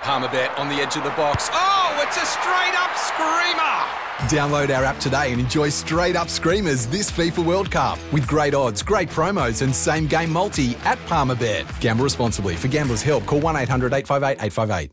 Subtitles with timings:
[0.00, 1.50] Palmerbet on the edge of the box.
[1.52, 3.98] Oh, it's a straight up screamer!
[4.28, 8.54] Download our app today and enjoy straight up screamers this FIFA World Cup with great
[8.54, 11.80] odds, great promos, and same game multi at Palmerbet.
[11.80, 12.54] Gamble responsibly.
[12.54, 14.92] For gamblers' help, call 1 800 858 858.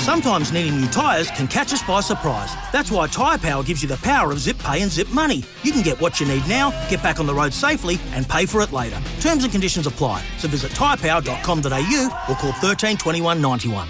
[0.00, 2.52] Sometimes needing new tyres can catch us by surprise.
[2.72, 5.44] That's why Tyre Power gives you the power of zip pay and zip money.
[5.62, 8.46] You can get what you need now, get back on the road safely, and pay
[8.46, 9.00] for it later.
[9.20, 10.24] Terms and conditions apply.
[10.38, 13.88] So visit tyrepower.com.au or call 13 21 91.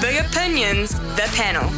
[0.00, 1.70] The opinions, the panel.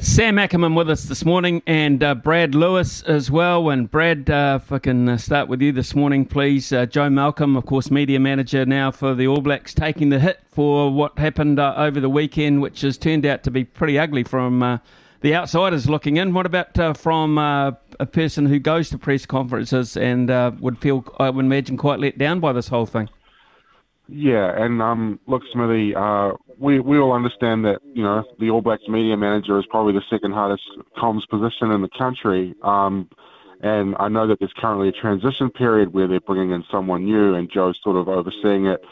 [0.00, 3.70] Sam Ackerman with us this morning and uh, Brad Lewis as well.
[3.70, 6.72] And Brad, uh, if I can uh, start with you this morning, please.
[6.72, 10.40] Uh, Jo Malcolm, of course, media manager now for the All Blacks, taking the hit
[10.50, 14.24] for what happened uh, over the weekend, which has turned out to be pretty ugly
[14.24, 14.80] from
[15.20, 16.34] the outsiders looking in.
[16.34, 17.76] What about from a
[18.10, 20.28] person who goes to press conferences and
[20.60, 23.08] would feel, I would imagine, quite let down by this whole thing?
[24.14, 28.60] Yeah, and um, look, Smithy, uh, we we all understand that you know the All
[28.60, 30.62] Blacks media manager is probably the second hardest
[30.98, 32.54] comms position in the country.
[32.62, 33.08] Um,
[33.62, 37.34] and I know that there's currently a transition period where they're bringing in someone new,
[37.36, 38.84] and Jo's sort of overseeing it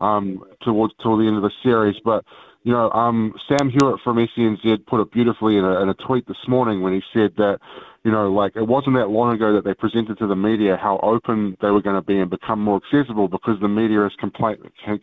[0.00, 1.94] um, towards till the end of the series.
[2.04, 2.24] But
[2.64, 6.26] you know, um, Sam Hewitt from SENZ put it beautifully in a, in a tweet
[6.26, 7.60] this morning when he said that
[8.04, 11.00] you know, like it wasn't that long ago that they presented to the media how
[11.02, 14.58] open they were going to be and become more accessible because the media has complained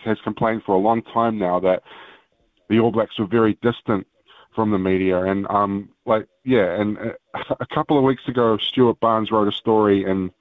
[0.06, 1.82] has complained for a long time now that
[2.70, 4.06] the All Blacks were very distant
[4.54, 5.24] from the media.
[5.24, 9.52] And um like yeah and uh, a couple of weeks ago Stuart Barnes wrote a
[9.52, 10.32] story in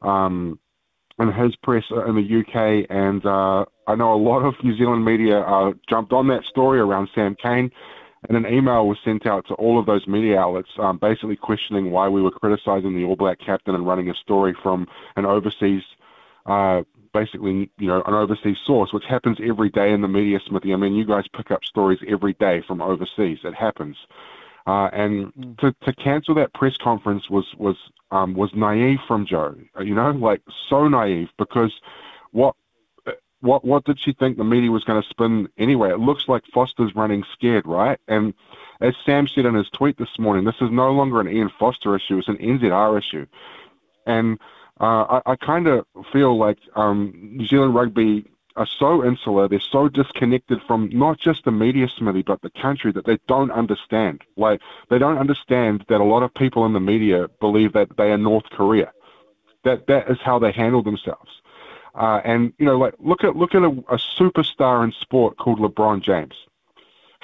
[0.00, 0.58] um
[1.18, 5.04] in his press in the UK and uh, I know a lot of New Zealand
[5.04, 7.70] media uh, jumped on that story around Sam Cane
[8.26, 11.90] and an email was sent out to all of those media outlets, um, basically questioning
[11.90, 14.86] why we were criticising the All Black captain and running a story from
[15.16, 15.82] an overseas,
[16.46, 16.82] uh,
[17.14, 20.72] basically, you know, an overseas source, which happens every day in the media, Smithy.
[20.72, 23.38] I mean, you guys pick up stories every day from overseas.
[23.44, 23.96] It happens.
[24.66, 25.58] Uh, and mm.
[25.58, 27.76] to, to cancel that press conference was was
[28.10, 29.54] um, was naive from Jo.
[29.82, 31.72] You know, like so naive because
[32.32, 32.54] what
[33.40, 35.90] what what did she think the media was going to spin anyway?
[35.90, 37.98] It looks like Foster's running scared, right?
[38.08, 38.34] And
[38.80, 41.94] as Sam said in his tweet this morning, this is no longer an Ian Foster
[41.96, 43.26] issue; it's an NZR issue.
[44.06, 44.38] And
[44.80, 48.24] uh, I, I kind of feel like um, New Zealand rugby
[48.58, 52.90] are so insular, they're so disconnected from not just the media, Smithy, but the country
[52.92, 54.22] that they don't understand.
[54.36, 54.60] Like
[54.90, 58.18] they don't understand that a lot of people in the media believe that they are
[58.18, 58.92] North Korea.
[59.64, 61.30] That that is how they handle themselves.
[61.98, 65.58] Uh, and you know, like look at look at a, a superstar in sport called
[65.58, 66.34] LeBron James.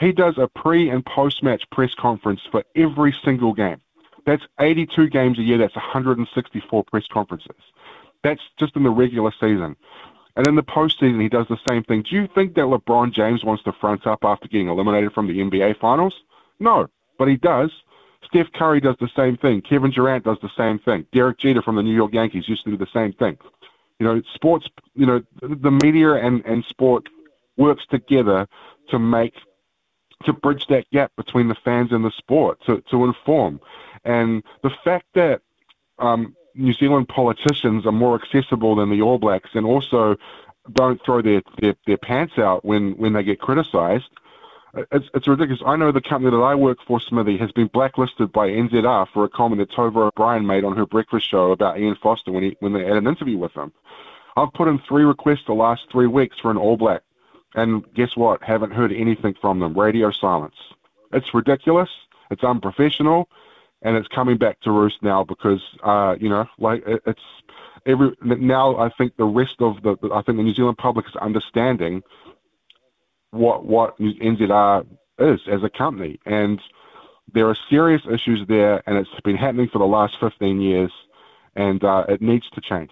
[0.01, 3.81] He does a pre and post match press conference for every single game.
[4.27, 5.59] That's 82 games a year.
[5.59, 7.55] That's 164 press conferences.
[8.25, 9.77] That's just in the regular season.
[10.35, 12.03] And in the postseason, he does the same thing.
[12.03, 15.39] Do you think that LeBron James wants to front up after getting eliminated from the
[15.39, 16.15] NBA Finals?
[16.59, 17.71] No, but he does.
[18.25, 19.61] Steph Curry does the same thing.
[19.61, 21.07] Kevin Durant does the same thing.
[21.13, 23.39] Derek Jeter from the New York Yankees used to do the same thing.
[23.99, 24.69] You know, sports.
[24.95, 27.09] You know, the media and and sport
[27.57, 28.47] works together
[28.91, 29.35] to make
[30.25, 33.61] to bridge that gap between the fans and the sport to to inform.
[34.05, 35.43] And the fact that
[35.99, 40.17] um, New Zealand politicians are more accessible than the All Blacks, and also
[40.73, 44.09] don't throw their, their, their pants out when, when they get criticised
[44.93, 45.63] it's, it's ridiculous.
[45.65, 49.25] I know the company that I work for, Smithy, has been blacklisted by NZR for
[49.25, 52.57] a comment that Tova O'Brien made on her breakfast show about Ian Foster when he
[52.61, 53.73] when they had an interview with him.
[54.37, 57.03] I've put in three requests the last three weeks for an All Black,
[57.55, 58.43] and guess what?
[58.43, 59.79] Haven't heard anything from them.
[59.79, 60.57] Radio silence.
[61.13, 61.91] It's ridiculous.
[62.31, 63.29] It's unprofessional,
[63.83, 67.23] and it's coming back to roost now because uh, you know, like it, it's
[67.87, 68.77] every now.
[68.77, 72.03] I think the rest of the I think the New Zealand public is understanding
[73.35, 74.87] what what NZR
[75.19, 76.61] is as a company, and
[77.33, 80.93] there are serious issues there, and it's been happening for the last 15 years,
[81.57, 82.91] and uh, it needs to change.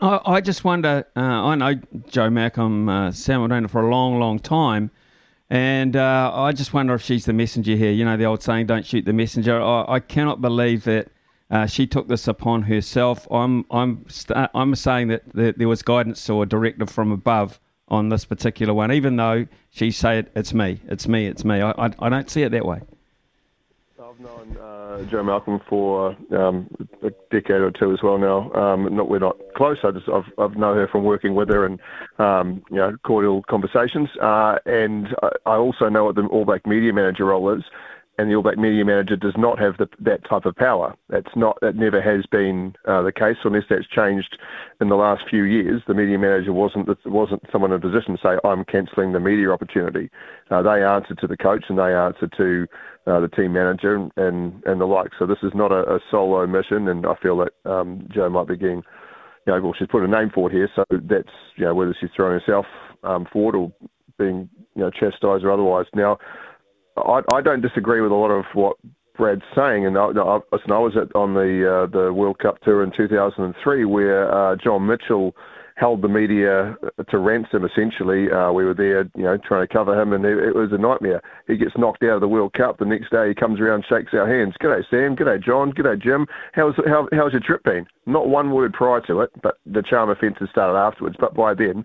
[0.00, 1.06] I, I just wonder.
[1.16, 1.74] Uh, I know
[2.08, 4.90] Jo Malcolm, uh, Sam O'Donnell for a long, long time,
[5.48, 7.90] and uh, I just wonder if she's the messenger here.
[7.90, 11.08] You know the old saying, "Don't shoot the messenger." I, I cannot believe that
[11.50, 13.26] Uh, she took this upon herself.
[13.28, 17.58] I'm I'm st- I'm saying that there was guidance or a directive from above
[17.90, 21.60] on this particular one, even though she said it's me, it's me, it's me.
[21.60, 22.80] I, I, I don't see it that way.
[24.02, 26.68] I've known uh, Jo Malcolm for um,
[27.02, 28.52] a decade or two as well now.
[28.52, 29.78] Um, not we're not close.
[29.84, 31.78] I just I've I've known her from working with her and
[32.18, 34.08] um, you know cordial conversations.
[34.20, 37.62] Uh, and I, I also know what the All Black media manager role is
[38.20, 40.94] and the All Black media manager does not have the, that type of power.
[41.08, 44.38] That's not that never has been uh, the case, unless that's changed
[44.78, 45.80] in the last few years.
[45.88, 49.50] The media manager wasn't wasn't someone in a position to say I'm cancelling the media
[49.50, 50.10] opportunity.
[50.50, 52.66] Uh, they answer to the coach and they answer to
[53.06, 55.12] uh, the team manager and, and, and the like.
[55.18, 58.48] So this is not a, a solo mission, and I feel that um, Jo might
[58.48, 58.82] be getting.
[59.46, 62.10] You know, well, she's put a name forward here, so that's you know whether she's
[62.14, 62.66] throwing herself
[63.02, 63.72] um, forward or
[64.18, 65.86] being you know chastised or otherwise.
[65.94, 66.18] Now,
[66.96, 68.76] I, I don't disagree with a lot of what
[69.16, 72.82] Brad's saying, and I, I, I was at, on the uh, the World Cup tour
[72.82, 75.34] in 2003 where uh, John Mitchell
[75.76, 76.76] held the media
[77.08, 77.64] to ransom.
[77.64, 80.70] Essentially, uh, we were there, you know, trying to cover him, and it, it, was
[80.72, 81.22] a nightmare.
[81.46, 82.78] He gets knocked out of the World Cup.
[82.78, 84.54] The next day, he comes around, shakes our hands.
[84.62, 85.16] G'day, Sam.
[85.16, 85.72] G'day, John.
[85.72, 86.26] G'day, Jim.
[86.52, 87.86] How's how, how's your trip been?
[88.06, 91.16] Not one word prior to it, but the charm offences started afterwards.
[91.18, 91.84] But by then,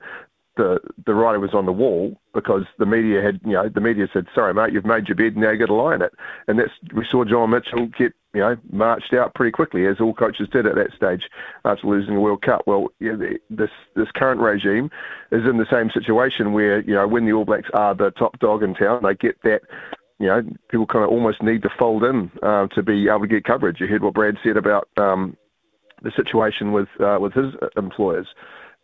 [0.58, 4.08] the the writing was on the wall because the media had you know the media
[4.12, 6.14] said sorry mate you've made your bed now you got to lie in it.
[6.48, 10.14] And that's we saw John Mitchell get you know marched out pretty quickly as all
[10.14, 11.30] coaches did at that stage
[11.66, 12.64] after losing the World Cup.
[12.66, 13.16] Well yeah,
[13.50, 14.90] this this current regime
[15.32, 18.40] is in the same situation where you know when the All Blacks are the top
[18.40, 19.62] dog in town they get that
[20.20, 23.28] you know people kind of almost need to fold in uh, to be able to
[23.28, 23.80] get coverage.
[23.80, 25.36] You heard what Brad said about um,
[26.02, 28.28] the situation with uh, with his employers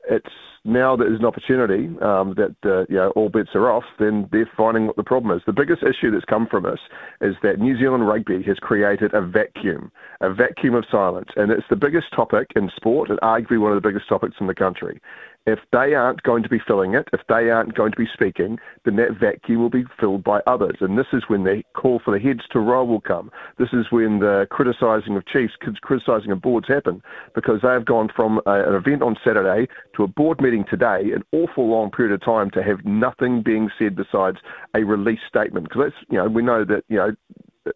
[0.10, 0.30] it's
[0.64, 4.30] now that there's an opportunity um, that uh, you know all bets are off, then
[4.32, 5.42] they're finding what the problem is.
[5.46, 6.80] The biggest issue that's come from this
[7.20, 11.66] is that New Zealand rugby has created a vacuum, a vacuum of silence, and it's
[11.70, 15.02] the biggest topic in sport and arguably one of the biggest topics in the country.
[15.48, 18.60] If they aren't going to be filling it, if they aren't going to be speaking,
[18.86, 20.78] then that vacuum will be filled by others.
[20.82, 23.32] And this is when the call for the heads to roll will come.
[23.58, 27.02] This is when the criticising of chiefs, criticising of boards happen,
[27.34, 31.12] because they have gone from a, an event on Saturday to a board meeting today,
[31.12, 34.38] an awful long period of time to have nothing being said besides
[34.76, 35.70] a release statement.
[35.70, 37.16] Because that's, you know, we know that, you know,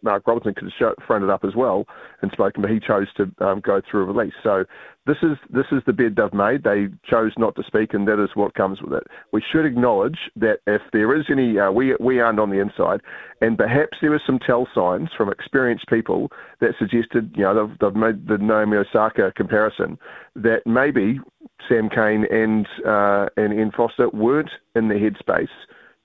[0.02, 1.86] Mark Robinson could have fronted up as well
[2.22, 4.34] and spoken, but he chose to um, go through a release.
[4.42, 4.64] So
[5.06, 6.64] this is this is the bed they've made.
[6.64, 9.04] They chose not to speak, and that is what comes with it.
[9.32, 13.00] We should acknowledge that if there is any, uh, we we aren't on the inside,
[13.40, 16.30] and perhaps there were some tell signs from experienced people
[16.60, 19.98] that suggested, you know, they've, they've made the Naomi Osaka comparison
[20.34, 21.20] that maybe
[21.68, 25.48] Sam Cane and uh, and Ian Foster weren't in the headspace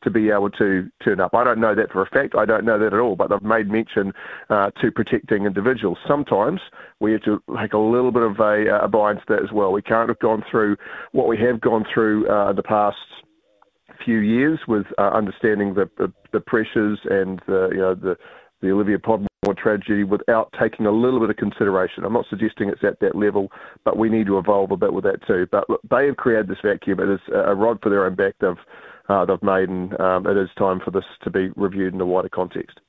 [0.03, 1.33] to be able to turn up.
[1.33, 2.36] I don't know that for a fact.
[2.36, 4.13] I don't know that at all, but they've made mention
[4.50, 5.98] uh, to protecting individuals.
[6.07, 6.59] Sometimes
[7.00, 9.71] we have to take a little bit of a, a bind to that as well.
[9.71, 10.77] We can't have gone through
[11.12, 12.98] what we have gone through uh, the past
[14.03, 18.18] few years with uh, understanding the, the, the pressures and the you know the
[18.62, 19.27] the Olivia Podmore
[19.57, 22.04] tragedy without taking a little bit of consideration.
[22.04, 23.51] I'm not suggesting it's at that level,
[23.83, 25.47] but we need to evolve a bit with that too.
[25.51, 27.00] But look, they have created this vacuum.
[27.00, 28.36] It is a rod for their own back.
[28.39, 28.56] They've
[29.25, 32.30] they've made, and um, it is time for this to be reviewed in a wider
[32.30, 32.80] context.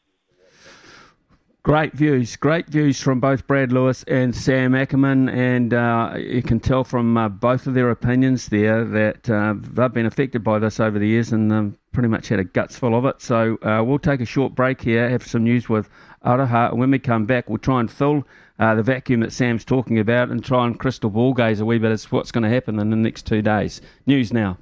[1.65, 6.59] Great views, great views from both Brad Lewis and Sam Ackerman, and uh, you can
[6.59, 10.81] tell from uh, both of their opinions there that uh, they've been affected by this
[10.81, 13.23] over the years and um, pretty much had a guts full of it.
[13.23, 15.89] So uh, we'll take a short break here, have some news with
[16.25, 18.27] Aroha, and when we come back, we'll try and fill
[18.59, 21.79] uh, the vacuum that Sam's talking about and try and crystal ball gaze a wee
[21.79, 23.81] bit as what's going to happen in the next two days.
[24.05, 24.59] News now.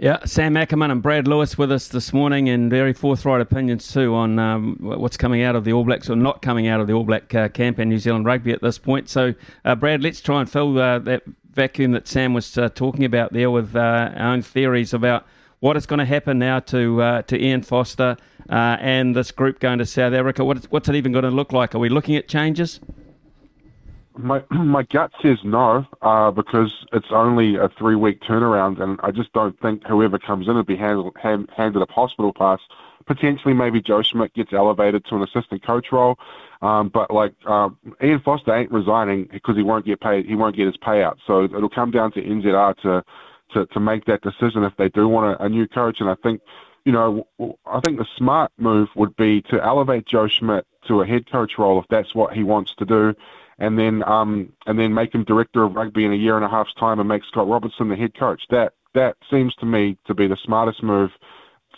[0.00, 4.14] Yeah, Sam Ackerman and Brad Lewis with us this morning, and very forthright opinions too
[4.14, 6.92] on um, what's coming out of the All Blacks or not coming out of the
[6.92, 9.08] All Black uh, camp and New Zealand rugby at this point.
[9.08, 13.04] So, uh, Brad, let's try and fill uh, that vacuum that Sam was uh, talking
[13.04, 15.26] about there with uh, our own theories about
[15.58, 18.16] what is going to happen now to uh, to Ian Foster
[18.48, 20.44] and this group going to South Africa.
[20.44, 21.74] What is, what's it even going to look like?
[21.74, 22.78] Are we looking at changes?
[24.18, 29.10] My my gut says no, uh, because it's only a three week turnaround, and I
[29.10, 32.60] just don't think whoever comes in will be handled, hand, handed a hospital pass.
[33.06, 36.18] Potentially, maybe Joe Schmidt gets elevated to an assistant coach role,
[36.60, 37.70] um, but like uh,
[38.02, 40.26] Ian Foster ain't resigning because he won't get paid.
[40.26, 41.16] He won't get his payout.
[41.26, 43.04] So it'll come down to NZR to
[43.54, 46.00] to, to make that decision if they do want a, a new coach.
[46.00, 46.42] And I think
[46.84, 47.26] you know,
[47.66, 51.58] I think the smart move would be to elevate Joe Schmidt to a head coach
[51.58, 53.14] role if that's what he wants to do,
[53.58, 56.48] and then um, and then make him director of rugby in a year and a
[56.48, 58.42] half's time and make Scott Robertson the head coach.
[58.50, 61.10] That that seems to me to be the smartest move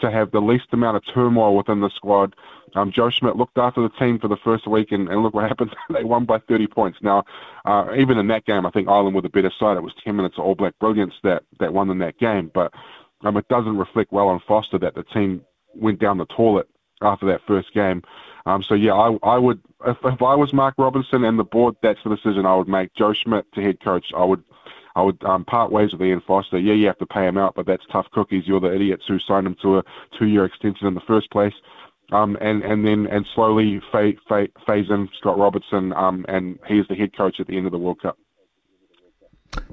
[0.01, 2.35] to have the least amount of turmoil within the squad.
[2.75, 5.49] Um, Joe Schmidt looked after the team for the first week, and, and look what
[5.49, 5.75] happened.
[5.93, 6.99] they won by 30 points.
[7.03, 7.25] Now,
[7.65, 9.77] uh, even in that game, I think Ireland were the better side.
[9.77, 12.51] It was 10 minutes of All Black brilliance that, that won in that game.
[12.55, 12.73] But
[13.23, 15.43] um, it doesn't reflect well on Foster that the team
[15.75, 16.69] went down the toilet
[17.03, 18.03] after that first game.
[18.47, 21.77] Um, so yeah, I, I would if, if I was Mark Robinson and the board,
[21.83, 22.95] that's the decision I would make.
[22.95, 24.43] Joe Schmidt to head coach, I would
[24.97, 26.59] I would um, part ways with Ian Foster.
[26.59, 28.47] Yeah, you have to pay him out, but that's tough cookies.
[28.47, 29.85] You're the idiots who signed him to a
[30.19, 31.55] two-year extension in the first place.
[32.13, 36.97] Um, and and then and slowly phase, phase in Scott Robertson, um, and he's the
[36.97, 38.19] head coach at the end of the World Cup.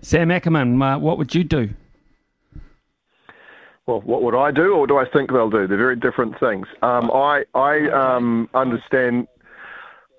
[0.01, 1.69] Sam Ackerman, uh, what would you do?
[3.87, 5.65] Well, what would I do, or do I think they'll do?
[5.65, 6.67] They're very different things.
[6.83, 9.27] Um, I I um, understand.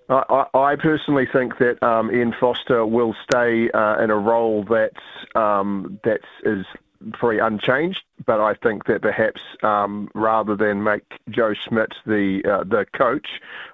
[0.09, 4.93] I, I, personally think that um, Ian Foster will stay uh, in a role that
[5.39, 6.65] um, that is
[7.13, 12.65] pretty unchanged but I think that perhaps um, rather than make Joe Schmidt the uh,
[12.65, 13.27] the coach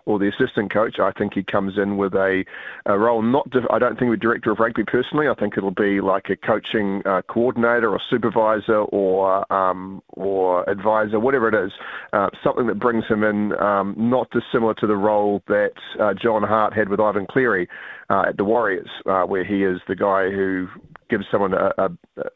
[0.06, 2.44] or the assistant coach, I think he comes in with a,
[2.86, 3.22] a role.
[3.22, 5.28] Not I don't think with director of rugby personally.
[5.28, 11.18] I think it'll be like a coaching uh, coordinator or supervisor or um, or advisor,
[11.18, 11.72] whatever it is.
[12.12, 16.42] Uh, something that brings him in um, not dissimilar to the role that uh, John
[16.42, 17.68] Hart had with Ivan Cleary
[18.10, 20.68] uh, at the Warriors, uh, where he is the guy who
[21.08, 21.90] gives someone a, a,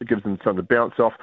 [0.05, 1.13] gives them something to bounce off.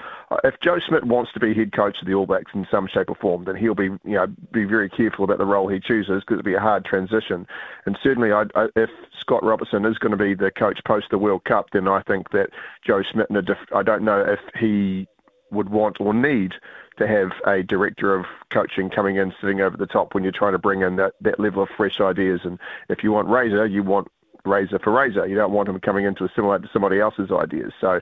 [0.44, 3.08] If Joe Schmidt wants to be head coach of the All Blacks in some shape
[3.08, 6.22] or form, then he'll be you know be very careful about the role he chooses
[6.22, 7.46] because it'll be a hard transition.
[7.84, 8.90] And certainly, I, I, if
[9.20, 12.30] Scott Robertson is going to be the coach post the World Cup, then I think
[12.30, 12.50] that
[12.86, 15.06] Joe Schmidt, in a diff- I don't know if he
[15.50, 16.52] would want or need
[16.98, 20.52] to have a director of coaching coming in sitting over the top when you're trying
[20.52, 22.40] to bring in that, that level of fresh ideas.
[22.44, 24.08] And if you want Razor, you want
[24.46, 25.26] razor for razor.
[25.26, 27.72] You don't want him coming in to assimilate to somebody else's ideas.
[27.80, 28.00] So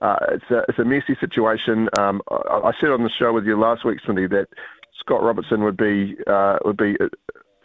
[0.00, 1.88] uh, it's a it's a messy situation.
[1.98, 4.48] Um, I, I, said on the show with you last week, Cindy, that
[5.00, 7.08] Scott Robertson would be uh, would be uh,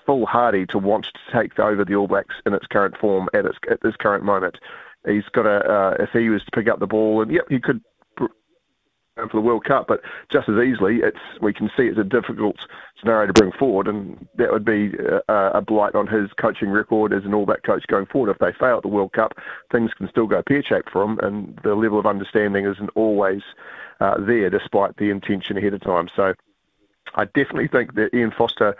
[0.06, 3.58] foolhardy to want to take over the All Blacks in its current form at its
[3.70, 4.58] at this current moment.
[5.06, 7.60] He's got a uh, if he was to pick up the ball and yep, he
[7.60, 7.82] could
[9.28, 12.58] for the World Cup, but just as easily, it's we can see it's a difficult
[13.00, 14.94] scenario to bring forward, and that would be
[15.28, 18.30] a, a blight on his coaching record as an All Black coach going forward.
[18.30, 19.34] If they fail at the World Cup,
[19.72, 23.42] things can still go pear shaped for him, and the level of understanding isn't always
[24.00, 26.10] uh, there, despite the intention ahead of time.
[26.16, 26.34] So.
[27.16, 28.76] I definitely think that Ian Foster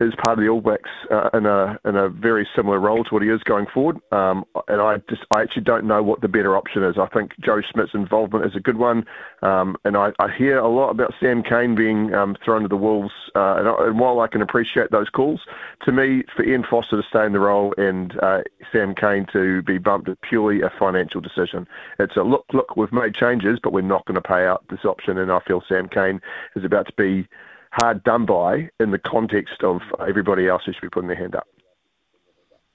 [0.00, 3.14] is part of the All Blacks uh, in a in a very similar role to
[3.14, 3.98] what he is going forward.
[4.12, 6.96] Um, and I just I actually don't know what the better option is.
[6.98, 9.04] I think Joe Schmidt's involvement is a good one,
[9.42, 12.76] um, and I, I hear a lot about Sam Cane being um, thrown to the
[12.76, 13.12] wolves.
[13.34, 15.42] Uh, and, and, while I can appreciate those calls,
[15.84, 18.40] to me, for Ian Foster to stay in the role and uh,
[18.72, 21.68] Sam Cane to be bumped is purely a financial decision.
[21.98, 24.84] It's a look, look, we've made changes, but we're not going to pay out this
[24.84, 26.22] option, and I feel Sam Cane
[26.56, 27.28] is about to be
[27.72, 31.34] hard done by in the context of everybody else who should be putting their hand
[31.34, 31.46] up.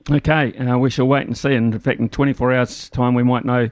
[0.10, 1.54] Okay, uh, we shall wait and see.
[1.54, 3.72] And in fact, in 24 hours' time, we might know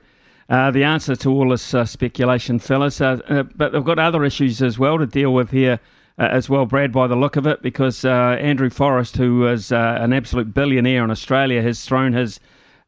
[0.49, 2.99] uh, the answer to all this uh, speculation, fellas.
[2.99, 5.79] Uh, uh, but they've got other issues as well to deal with here.
[6.17, 10.13] Uh, as well, Brad, by the look of it, because Andrew Forrest, who is an
[10.13, 12.39] absolute billionaire in Australia, has thrown his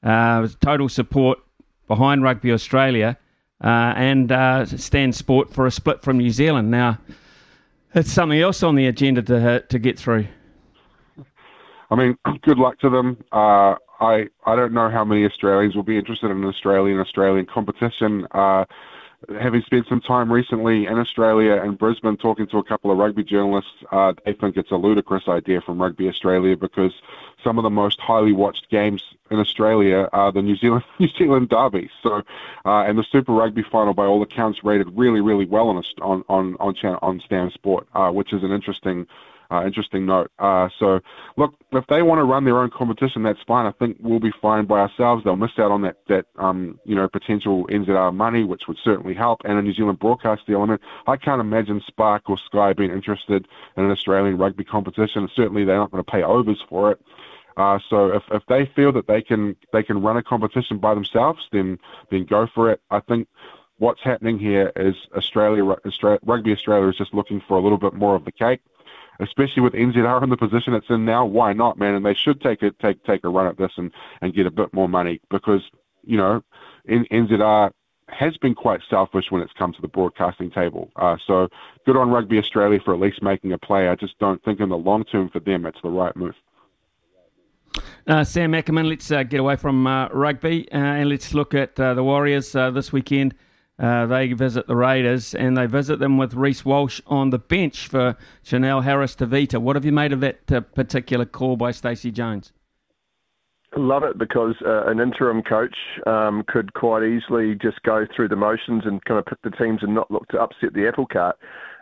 [0.04, 1.40] total support
[1.88, 3.18] behind Rugby Australia
[3.62, 4.30] and
[4.80, 6.70] Stan Sport for a split from New Zealand.
[6.70, 7.00] Now,
[7.96, 10.28] it's something else on the agenda to to get through.
[11.90, 13.24] I mean, good luck to them.
[13.32, 17.46] Uh, I I don't know how many Australians will be interested in an Australian Australian
[17.46, 18.28] competition.
[18.32, 18.66] Uh,
[19.40, 23.24] having spent some time recently in Australia and Brisbane talking to a couple of rugby
[23.24, 26.94] journalists, uh, they think it's a ludicrous idea from Rugby Australia because
[27.44, 31.50] some of the most highly watched games in Australia are the New Zealand New Zealand
[31.50, 31.90] derby.
[32.04, 32.22] So,
[32.66, 36.24] uh, and the Super Rugby final, by all accounts, rated really really well on on
[36.30, 39.08] on on, on Stan Sport, uh, which is an interesting
[39.52, 40.32] uh, interesting note.
[40.40, 41.00] Uh, so,
[41.38, 43.66] look, if they want to run their own competition, that's fine.
[43.66, 45.24] I think we'll be fine by ourselves.
[45.24, 49.14] They'll miss out on that, that um, you know, potential NZR money, which would certainly
[49.14, 50.82] help, and a New Zealand broadcast element.
[51.08, 53.48] I can't imagine Spark or Sky being interested
[53.78, 55.30] in an Australian rugby competition.
[55.36, 57.02] Certainly, they're not going to pay overs for it.
[57.58, 60.94] Uh, so if, if they feel that they can they can run a competition by
[60.94, 61.80] themselves, then
[62.12, 62.82] then go for it.
[62.92, 63.30] I think
[63.78, 67.94] what's happening here is Australia, Australia Rugby Australia is just looking for a little bit
[67.94, 68.62] more of the cake
[69.20, 71.26] especially with NZR in the position it's in now.
[71.26, 71.96] Why not, man?
[71.96, 73.92] And they should take a take take a run at this and
[74.22, 75.62] and get a bit more money because
[76.04, 76.44] you know
[76.88, 77.72] NZR
[78.10, 80.92] has been quite selfish when it's come to the broadcasting table.
[80.96, 81.50] Uh, so
[81.86, 83.90] good on Rugby Australia for at least making a play.
[83.90, 86.36] I just don't think in the long term for them it's the right move.
[88.08, 91.78] Uh, Sam Ackerman, let's uh, get away from uh, rugby uh, and let's look at
[91.80, 93.34] uh, the Warriors this weekend
[93.78, 97.88] Uh, they visit the Raiders and they visit them with Reece Walsh on the bench
[97.88, 99.60] for Chanel Harris Tavita.
[99.60, 102.54] What have you made of that uh, particular call by Stacey Jones?
[103.76, 105.76] Love it because uh, an interim coach
[106.08, 109.80] um, could quite easily just go through the motions and kind of pick the teams
[109.84, 111.38] and not look to upset the apple cart.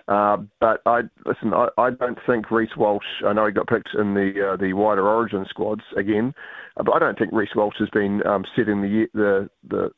[0.08, 1.54] Uh, but I listen.
[1.54, 3.06] I, I don't think Reece Walsh.
[3.26, 6.34] I know he got picked in the uh, the wider Origin squads again,
[6.76, 9.92] uh, but I don't think Reece Walsh has been um, setting the the the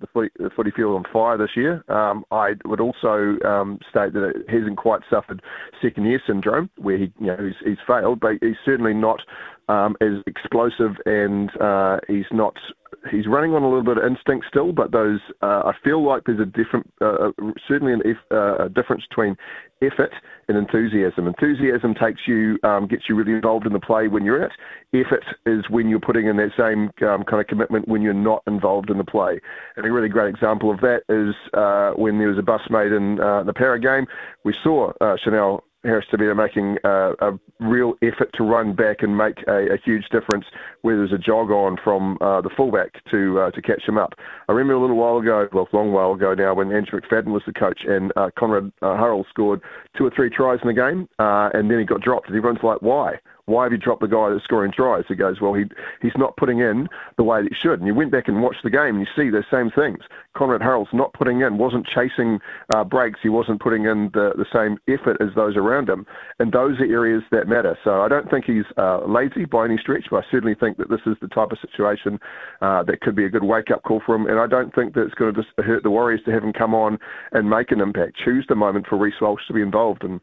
[0.00, 1.84] the footy, the footy field on fire this year.
[1.88, 5.42] Um, I would also um, state that he hasn't quite suffered
[5.82, 9.20] second year syndrome, where he you know he's, he's failed, but he's certainly not
[9.68, 9.94] um,
[10.26, 12.54] explosive and uh, he's not.
[13.10, 16.22] He's running on a little bit of instinct still, but those uh, I feel like
[16.24, 19.36] there's a different, uh, uh certainly an, uh, a difference between
[19.82, 20.12] effort
[20.48, 21.26] and enthusiasm.
[21.26, 24.52] Enthusiasm takes you, um, gets you really involved in the play when you're in it.
[25.06, 28.42] Effort is when you're putting in that same um, kind of commitment when you're not
[28.46, 29.38] involved in the play.
[29.76, 32.92] And a really great example of that is uh, when there was a bus made
[32.92, 34.06] in the Parra game.
[34.44, 34.92] We saw
[35.22, 39.78] Chanel Harris Tavita making uh, a real effort to run back and make a, a
[39.84, 40.46] huge difference
[40.82, 44.14] where there's a jog on from uh, the fullback to uh, to catch him up.
[44.48, 47.32] I remember a little while ago, well, a long while ago now, when Andrew McFadden
[47.32, 49.60] was the coach and uh, Konrad uh, Hurrell scored
[49.96, 52.62] two or three tries in the game, uh, and then he got dropped, and everyone's
[52.62, 53.14] like, why?
[53.46, 55.04] Why have you dropped the guy that's scoring tries?
[55.06, 55.64] He goes, well, he
[56.00, 57.78] he's not putting in the way that he should.
[57.78, 59.98] And you went back and watched the game, and you see the same things.
[60.34, 62.40] Konrad Hurrell's not putting in, wasn't chasing
[62.74, 63.20] uh, breaks.
[63.22, 66.06] He wasn't putting in the, the same effort as those around him.
[66.38, 67.78] And those are areas that matter.
[67.84, 70.88] So I don't think he's uh, lazy by any stretch, but I certainly think that
[70.88, 72.18] this is the type of situation
[72.62, 74.26] uh, that could be a good wake-up call for him.
[74.26, 76.52] And I don't think that it's going to just hurt the Warriors to have him
[76.52, 76.98] come on
[77.32, 78.16] and make an impact.
[78.24, 80.02] Choose the moment for Reece Walsh to be involved.
[80.02, 80.20] And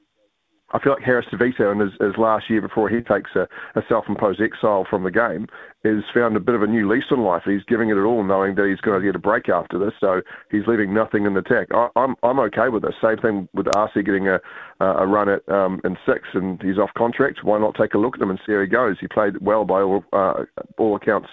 [0.73, 3.81] I feel like Harris Tavita in his, his last year before he takes a, a
[3.87, 5.47] self-imposed exile from the game
[5.83, 7.41] has found a bit of a new lease on life.
[7.45, 9.93] He's giving it all, knowing that he's going to get a break after this.
[9.99, 11.69] So he's leaving nothing in the tank.
[11.73, 12.93] I, I'm I'm okay with this.
[13.01, 14.39] Same thing with RC getting a
[14.79, 17.43] a run at um, in six, and he's off contract.
[17.43, 18.97] Why not take a look at him and see how he goes?
[18.99, 20.45] He played well by all uh,
[20.77, 21.29] all accounts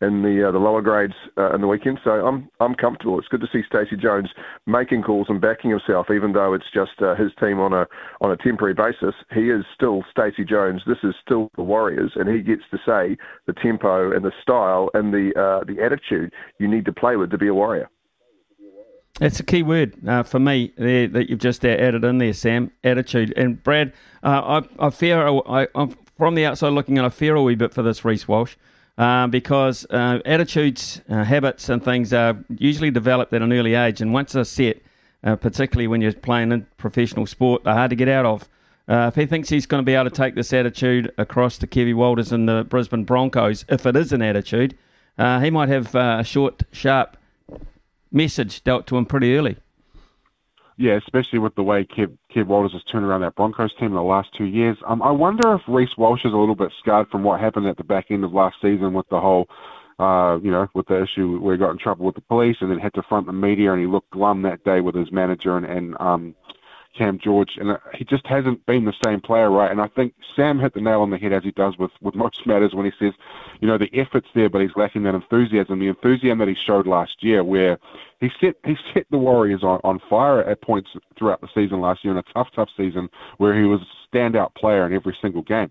[0.00, 1.98] in the uh, the lower grades uh, in the weekend.
[2.02, 3.18] So I'm I'm comfortable.
[3.18, 4.30] It's good to see Stacey Jones
[4.66, 7.86] making calls and backing himself, even though it's just uh, his team on a
[8.20, 9.14] on a temporary basis.
[9.32, 10.82] He is still Stacey Jones.
[10.86, 14.90] This is still the Warriors, and he gets to say the tempo and the style
[14.94, 17.88] and the uh, the attitude you need to play with to be a Warrior.
[19.18, 22.70] That's a key word uh, for me there, that you've just added in there, Sam.
[22.82, 23.92] Attitude and Brad.
[24.22, 27.04] Uh, I, I fear I, am from the outside looking in.
[27.04, 28.56] I fear a wee bit for this Reece Walsh.
[29.00, 34.02] Uh, because uh, attitudes, uh, habits, and things are usually developed at an early age,
[34.02, 34.76] and once they're set,
[35.24, 38.46] uh, particularly when you're playing in professional sport, they're hard to get out of.
[38.86, 41.66] Uh, if he thinks he's going to be able to take this attitude across to
[41.66, 44.76] Kevvie Walters and the Brisbane Broncos, if it is an attitude,
[45.16, 47.16] he might have a short, sharp
[48.12, 49.56] message dealt to him pretty early.
[50.80, 53.96] Yeah, especially with the way Kev, Kev Walters has turned around that Broncos team in
[53.96, 54.78] the last two years.
[54.86, 57.76] Um, I wonder if Reece Walsh is a little bit scarred from what happened at
[57.76, 59.46] the back end of last season with the whole,
[59.98, 62.70] uh, you know, with the issue where he got in trouble with the police and
[62.70, 65.58] then had to front the media and he looked glum that day with his manager
[65.58, 66.34] and, and um,
[66.96, 69.70] Cam George, and uh, he just hasn't been the same player, right?
[69.70, 72.14] And I think Sam hit the nail on the head as he does with with
[72.14, 73.12] most matters when he says,
[73.60, 76.86] you know, the effort's there, but he's lacking that enthusiasm, the enthusiasm that he showed
[76.86, 77.78] last year, where
[78.20, 82.04] he set he set the Warriors on on fire at points throughout the season last
[82.04, 85.42] year in a tough, tough season where he was a standout player in every single
[85.42, 85.70] game.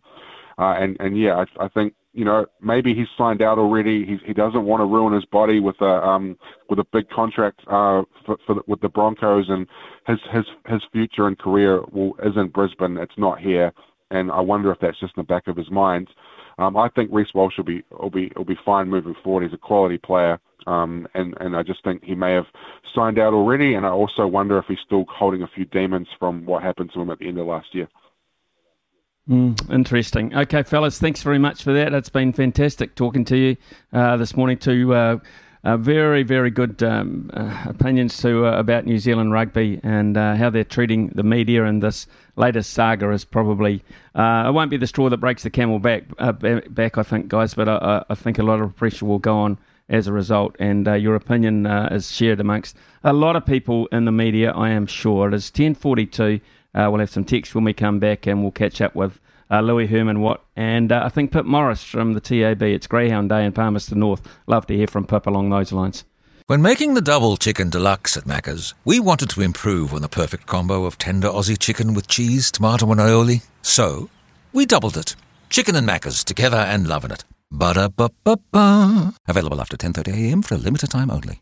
[0.57, 4.05] Uh, and and yeah, I, I think you know, maybe he's signed out already.
[4.05, 6.37] He he doesn't want to ruin his body with a um
[6.69, 9.67] with a big contract uh for, for the, with the Broncos, and
[10.07, 12.97] his his his future and career will is in Brisbane.
[12.97, 13.71] It's not here,
[14.11, 16.09] and I wonder if that's just in the back of his mind.
[16.57, 19.43] Um, I think Reece Walsh will be will be will be fine moving forward.
[19.43, 22.47] He's a quality player, um, and and I just think he may have
[22.95, 23.75] signed out already.
[23.75, 27.01] And I also wonder if he's still holding a few demons from what happened to
[27.01, 27.87] him at the end of last year.
[29.29, 30.35] Mm, interesting.
[30.35, 31.93] Okay, fellas, thanks very much for that.
[31.93, 33.57] It's been fantastic talking to you
[33.93, 34.57] uh, this morning.
[34.57, 35.17] To uh,
[35.63, 40.35] uh, very, very good um, uh, opinions to uh, about New Zealand rugby and uh,
[40.35, 41.65] how they're treating the media.
[41.65, 43.83] And this latest saga is probably
[44.15, 46.05] it won't be the straw that breaks the camel back.
[46.17, 47.53] back, I think, guys.
[47.53, 50.55] But I, I, think a lot of pressure will go on as a result.
[50.57, 54.53] And your opinion is shared amongst a lot of people in the media.
[54.53, 55.27] I am sure.
[55.27, 56.39] It is ten forty two.
[56.73, 59.19] Uh, we'll have some text when we come back and we'll catch up with
[59.51, 62.61] uh, Louis Herman Watt and uh, I think Pip Morris from the TAB.
[62.61, 64.21] It's Greyhound Day in Palmerston North.
[64.47, 66.05] Love to hear from Pip along those lines.
[66.47, 70.47] When making the double chicken deluxe at Macca's, we wanted to improve on the perfect
[70.47, 73.43] combo of tender Aussie chicken with cheese, tomato, and aioli.
[73.61, 74.09] So,
[74.51, 75.15] we doubled it.
[75.51, 77.23] Chicken and Macca's together and loving it.
[77.51, 79.13] Ba-da-ba-ba-ba.
[79.27, 81.41] Available after 10.30am for a limited time only.